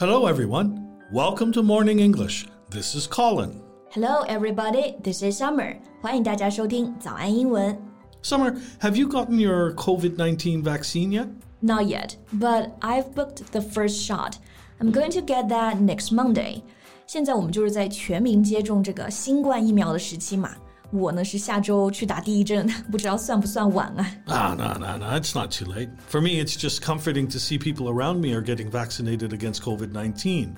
[0.00, 1.00] Hello, everyone.
[1.12, 2.46] Welcome to Morning English.
[2.70, 3.62] This is Colin.
[3.90, 4.96] Hello, everybody.
[5.02, 5.76] This is Summer.
[6.00, 7.76] 欢迎大家收听早安英文。
[8.22, 11.28] Summer, have you gotten your COVID 19 vaccine yet?
[11.60, 14.34] Not yet, but I've booked the first shot.
[14.78, 16.62] I'm going to get that next Monday.
[17.06, 20.56] 现在我们就是在全民接种这个新冠疫苗的时期嘛。
[20.90, 24.06] 我呢是下周去打第一针，不知道算不算晚啊？
[24.26, 25.18] Ah, no, no, no.
[25.18, 25.88] It's not too late.
[26.08, 29.92] For me, it's just comforting to see people around me are getting vaccinated against COVID
[29.92, 30.54] 19.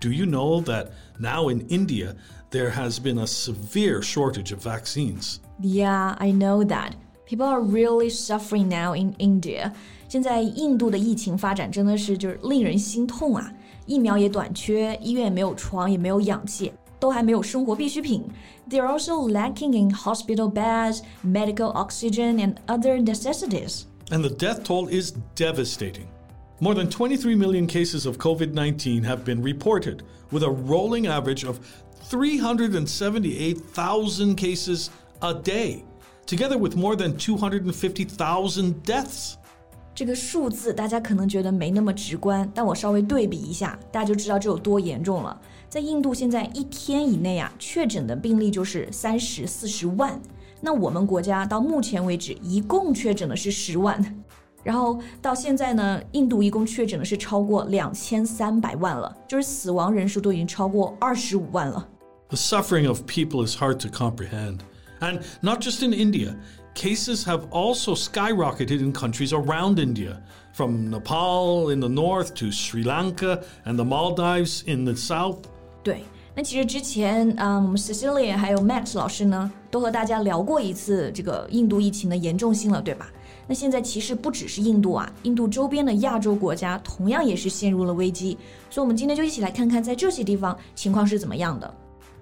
[0.00, 0.88] Do you know that
[1.18, 2.14] now in India,
[2.50, 5.40] there has been a severe shortage of vaccines?
[5.60, 6.92] Yeah, I know that.
[7.26, 9.72] People are really suffering now in India.
[10.08, 13.50] 现在印度的疫情发展真的是就是令人心痛啊！
[13.86, 18.22] 疫苗也短缺，医院也没有床，也没有氧气，都还没有生活必需品。
[18.69, 23.87] They're also lacking in hospital beds, medical oxygen, and other necessities.
[24.11, 26.07] And the death toll is devastating.
[26.59, 31.45] More than 23 million cases of COVID 19 have been reported, with a rolling average
[31.45, 31.59] of
[32.03, 34.91] 378,000 cases
[35.23, 35.83] a day,
[36.27, 39.37] together with more than 250,000 deaths.
[39.99, 45.37] 这个数字大家可能觉得没那么直观，但我稍微对比一下，大家就知道这有多严重了。
[45.67, 50.17] 在印度，现在一天以内啊，确诊的病例就是三十四十万。
[50.61, 54.23] 那我们国家到目前为止一共确诊的是十万，
[54.63, 61.85] 然后到现在呢，印度一共确诊的是超过两千三百万了，就是死亡人数都已经超过二十五万了。
[62.29, 64.59] The suffering of people is hard to comprehend.
[65.00, 66.34] And not just in India,
[66.74, 70.20] cases have also skyrocketed in countries around India,
[70.52, 75.38] from Nepal in the north to Sri Lanka and the Maldives in the south.
[75.82, 76.04] 对，
[76.34, 83.10] 那其实之前，嗯，我们 Cecilia 还有 Max 老师呢，都和大家聊过一次这个印度疫情的严重性了，对吧？
[83.46, 88.38] 那现在其实不只是印度啊，印度周边的亚洲国家同样也是陷入了危机，
[88.70, 91.74] 所以我们今天就一起来看看在这些地方情况是怎么样的。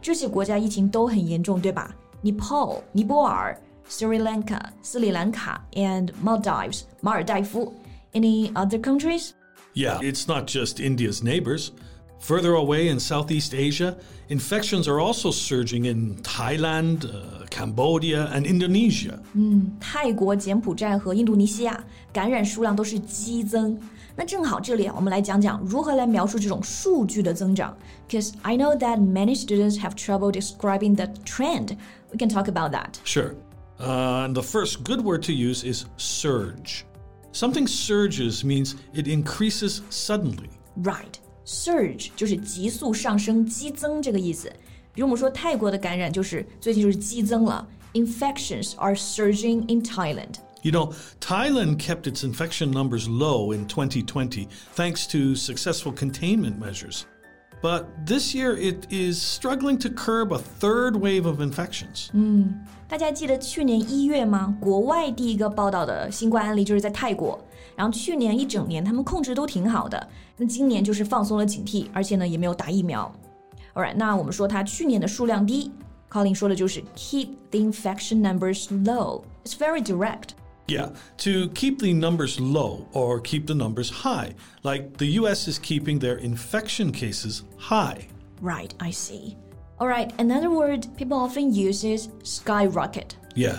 [0.00, 1.94] 这些国家疫情都很严重，对吧？
[2.22, 7.74] Nepal, 尼泊尔 Sri Lanka, 斯里兰卡 and Maldives, 马尔代夫。
[8.12, 9.30] Any other countries?
[9.74, 11.70] Yeah, it's not just India's neighbors.
[12.20, 13.96] Further away in Southeast Asia,
[14.28, 19.18] infections are also surging in Thailand, uh, Cambodia, and Indonesia.
[19.80, 23.76] 泰国、柬埔寨和印度尼西亚感染数量都是激增。
[24.14, 27.76] 那正好这里啊，我们来讲讲如何来描述这种数据的增长。
[28.08, 31.76] Because I know that many students have trouble describing the trend.
[32.12, 33.00] We can talk about that.
[33.04, 33.34] Sure.
[33.80, 36.84] Uh, and the first good word to use is surge.
[37.32, 40.50] Something surges means it increases suddenly.
[40.76, 44.52] Right, surge 就是急速上升、激增这个意思。
[44.94, 50.34] 比如我们说泰国的感染就是最近就是激增了，infections are surging in Thailand。
[50.62, 54.46] You know, Thailand kept its infection numbers low in 2020
[54.76, 57.04] thanks to successful containment measures.
[57.62, 62.08] But this year it is struggling to curb a third wave of infections.
[62.88, 64.56] 大家记得去年一月吗？
[64.60, 67.38] 国外第一个报道的新冠案例就是在泰国，
[67.76, 73.10] 然后去年一整年他们控制都挺好的，那今年就是放松了警惕，而且呢也没有打疫苗。
[73.74, 75.70] Alright，那我们说它去年的数量低，
[76.10, 79.22] Colin 说的就是 keep the infection numbers low.
[79.44, 80.30] It's very direct.
[80.68, 85.58] Yeah, to keep the numbers low or keep the numbers high, like the US is
[85.58, 88.06] keeping their infection cases high.
[88.40, 89.36] Right, I see.
[89.80, 93.16] Alright, another word people often use is skyrocket.
[93.34, 93.58] Yeah.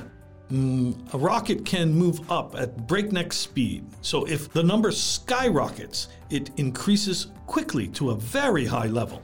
[0.52, 3.84] Mm, a rocket can move up at breakneck speed.
[4.02, 9.22] So if the number skyrockets, it increases quickly to a very high level.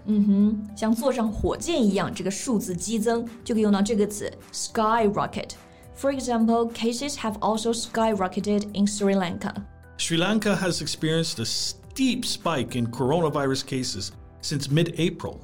[0.76, 5.52] 像坐上火箭一样，这个数字激增就可以用到这个词 skyrocket。
[5.96, 9.54] For example, cases have also skyrocketed in Sri Lanka.
[9.98, 15.38] Sri Lanka has experienced a steep spike in coronavirus cases since mid April.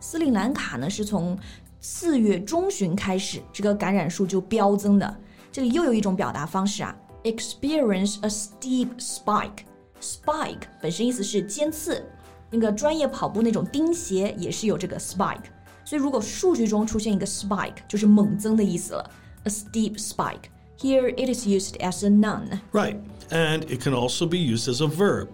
[0.00, 1.36] 斯里兰卡呢是从
[1.80, 5.16] 四月中旬开始，这个感染数就飙增的。
[5.50, 12.04] 这里又有一种表达方式啊，experience a steep spike。spike 本身意思是尖刺，
[12.50, 15.44] 那个专业跑步那种钉鞋也是有这个 spike。
[15.84, 19.10] 所以如果数据中出现一个 spike，就是猛增的意思了。
[19.46, 20.50] A steep spike.
[20.76, 22.60] Here it is used as a noun.
[22.72, 23.00] Right.
[23.30, 25.28] And it can also be used as a verb.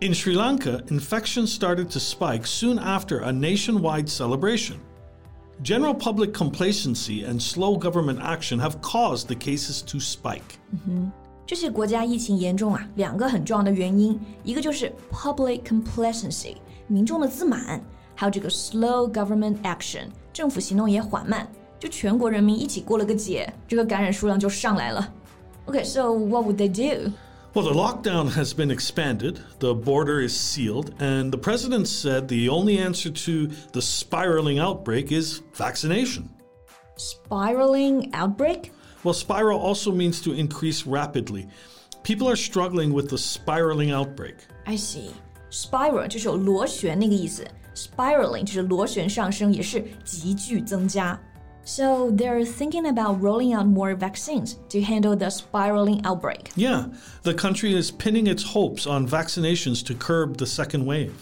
[0.00, 4.76] In Sri Lanka, infections started to spike soon after a nationwide celebration.
[5.60, 10.58] General public complacency and slow government action have caused the cases to spike.
[11.44, 16.56] 这些国家疫情严重啊，两个很重要的原因，一个就是 public complacency，
[16.86, 17.82] 民众的自满，
[18.14, 21.48] 还有这个 slow government action，政府行动也缓慢。
[21.82, 25.12] 就全国人民一起过了个节，这个感染数量就上来了。
[25.66, 27.12] Okay, so what would they do?
[27.54, 32.48] Well, the lockdown has been expanded, the border is sealed, and the president said the
[32.48, 36.28] only answer to the spiraling outbreak is vaccination.
[36.96, 38.72] Spiraling outbreak?
[39.02, 41.48] Well, spiral also means to increase rapidly.
[42.02, 44.36] People are struggling with the spiraling outbreak.
[44.66, 45.10] I see.
[45.50, 51.18] Spiral 就是有螺旋那个意思，spiraling 就是螺旋上升，也是急剧增加。
[51.64, 56.50] So they're thinking about rolling out more vaccines to handle the spiraling outbreak.
[56.56, 56.86] Yeah,
[57.24, 61.12] the country is pinning its hopes on vaccinations to curb the second wave.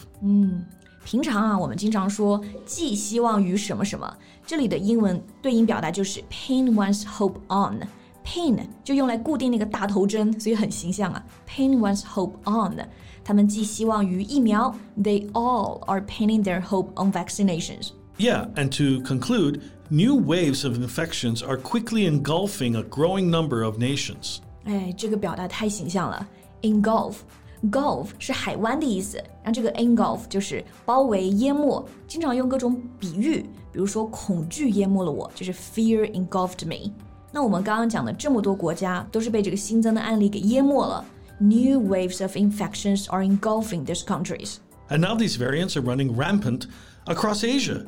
[1.03, 4.13] 平常啊，我们经常说寄希望于什么什么，
[4.45, 11.23] 这里的英文对应表达就是 pin one's hope on。pin 就用来固定那个大头针，所以很形象啊。
[11.47, 12.77] pin one's hope on，
[13.23, 14.73] 他们寄希望于疫苗。
[15.01, 17.91] They all are pinning their hope on vaccinations.
[18.17, 19.61] Yeah, and to conclude,
[19.91, 24.37] new waves of infections are quickly engulfing a growing number of nations.
[24.65, 26.27] 哎，这个表达太形象了。
[26.61, 33.41] engulf。Gulf 是海湾的意思，然后这个 engulf 就是包围、淹没，经常用各种比喻，
[33.71, 36.91] 比如说恐惧淹没了我，就是 fear engulfed me。
[37.31, 41.03] 那我们刚刚讲的这么多国家，都是被这个新增的案例给淹没了。
[41.39, 44.57] New waves of infections are engulfing these countries.
[44.89, 46.67] And now these variants are running rampant
[47.05, 47.87] across Asia.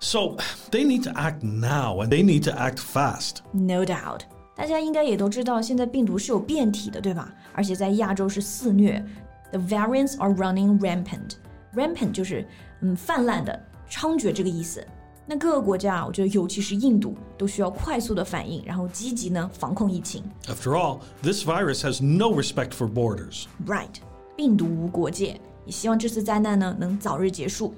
[0.00, 0.36] So
[0.70, 3.38] they need to act now and they need to act fast.
[3.52, 4.20] No doubt，
[4.54, 7.32] 大家应该也都知道，现在病毒是有变体的，对吧？
[7.54, 9.04] 而且在亚洲是肆虐。
[9.52, 11.36] The variants are running rampant.
[11.74, 12.46] Rampant 就是
[12.82, 13.58] 嗯泛滥的、
[13.88, 14.86] 猖獗这个意思。
[15.24, 20.22] 那各个国家，我觉得尤其是印度，都需要快速的反应，然后积极呢防控疫情。
[20.46, 23.46] After all, this virus has no respect for borders.
[23.66, 23.96] Right，
[24.36, 25.40] 病毒无国界。
[25.64, 27.74] 也希望这次灾难呢能早日结束。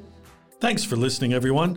[0.60, 1.76] Thanks for listening, everyone.